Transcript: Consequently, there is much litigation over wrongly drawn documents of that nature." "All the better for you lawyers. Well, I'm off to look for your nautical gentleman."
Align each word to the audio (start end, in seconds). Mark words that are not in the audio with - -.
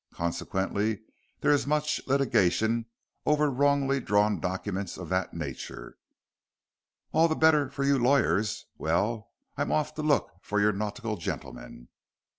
Consequently, 0.15 1.03
there 1.41 1.51
is 1.51 1.67
much 1.67 2.01
litigation 2.07 2.87
over 3.23 3.51
wrongly 3.51 3.99
drawn 3.99 4.39
documents 4.39 4.97
of 4.97 5.09
that 5.09 5.35
nature." 5.35 5.99
"All 7.11 7.27
the 7.27 7.35
better 7.35 7.69
for 7.69 7.83
you 7.83 7.99
lawyers. 7.99 8.65
Well, 8.79 9.29
I'm 9.57 9.71
off 9.71 9.93
to 9.93 10.01
look 10.01 10.31
for 10.41 10.59
your 10.59 10.71
nautical 10.73 11.17
gentleman." 11.17 11.89